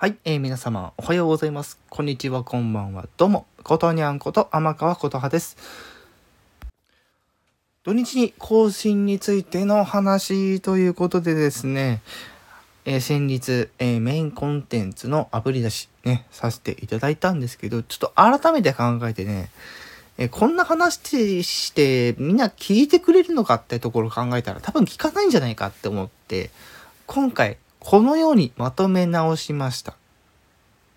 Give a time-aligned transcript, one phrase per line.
[0.00, 1.78] はい、えー皆様おはようございます。
[1.90, 3.06] こんにちは、こんばんは。
[3.18, 5.58] どうも、ことにゃんこと天川ことはです。
[7.84, 12.00] 土日に更新についての話ということでですね、
[12.86, 19.50] えー先日、えーメインコンテンツのアプリ出しね、させていただいたんですけど、ちょっと改めて考えてね、
[20.16, 26.48] えこんな話してみんな聞いてくれるのかってところを考えたら多分聞かないんじゃないかって思って、
[27.06, 29.96] 今回このようにまとめ直しました。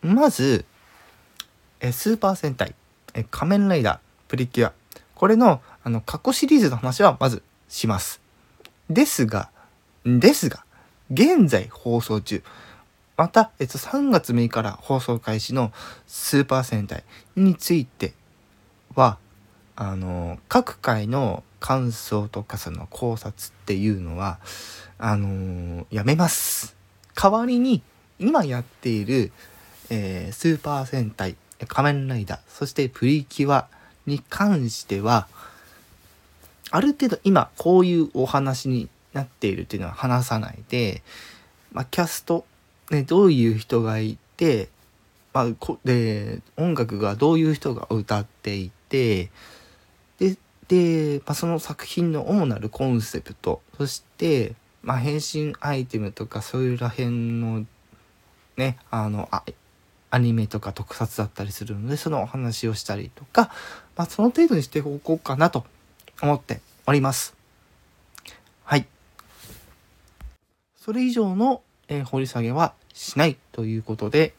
[0.01, 0.65] まず、
[1.81, 2.75] スーパー戦隊、
[3.31, 4.73] 仮面ライダー、プリキュア、
[5.15, 8.21] これのあの過去シリーズの話はまずします。
[8.89, 9.49] ですが、
[10.05, 10.65] ですが、
[11.11, 12.43] 現在放送中、
[13.15, 15.71] また、えっと、3月6日から放送開始の
[16.07, 17.03] スーパー戦隊
[17.35, 18.13] について
[18.95, 19.17] は、
[19.75, 24.39] あの、各回の感想とかその考察っていうのは、
[24.97, 26.75] あのやめます。
[27.15, 27.81] 代わりに、
[28.19, 29.31] 今やっている、
[29.89, 31.35] えースーパー戦隊、
[31.67, 33.67] 仮面ライダー、そしてプリキュア
[34.05, 35.27] に関しては、
[36.71, 41.03] ある程度今こういうお話になっているっていうのは話さないで、
[41.71, 42.45] まあ、キャスト、
[42.89, 44.69] ね、どういう人がいて、
[45.33, 49.29] まあ、こで音楽がどういう人が歌っていて
[50.19, 57.65] でで、まあ、その作品の主なるコンセプトそして、まあ、変身アイテムとかそういうらへんの
[58.57, 59.43] ねあのあ
[60.09, 63.51] アニメとか特撮だったりするのでそのお話をしたりとか、
[63.95, 65.65] まあ、その程度にしておこうかなと
[66.21, 67.35] 思っております。
[68.63, 68.85] はい。
[70.75, 74.33] それ以上の、えー掘り下げはしないということで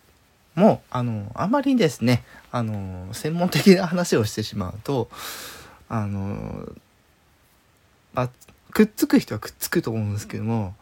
[0.55, 5.09] もうあのあまりですねあの専門的な話をしてしまうと
[5.95, 6.69] あの、
[8.15, 8.31] まあ、
[8.73, 10.75] くっつく人はくっつくと思うんですけども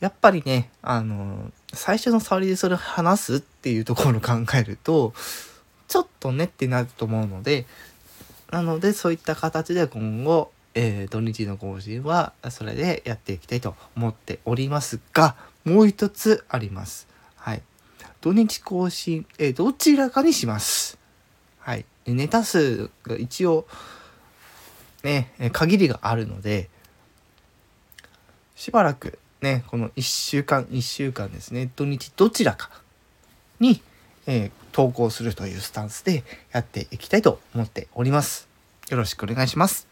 [0.00, 5.12] やっぱりねあの最初の触りでそれを話すっていうところを考えると
[5.88, 7.66] ちょっとねってなると思うので
[8.50, 15.36] なのでそういった形で今後、えー土日の更新はそれでやっていきたいと思っておりますが
[15.66, 17.06] もう一つあります。
[17.36, 17.62] はい。
[18.22, 20.98] 土日更新、えーどちらかにします。
[21.58, 21.84] はい。
[22.06, 23.66] ネタ数が一応
[25.02, 26.68] ね、限りがあるので
[28.54, 32.70] しばらくねこの1週間1週間ですね土日どちらか
[33.58, 33.82] に、
[34.26, 38.48] えー投稿するというスタンスでやっていきたいと思っております。
[38.88, 39.89] よろしくお願いします。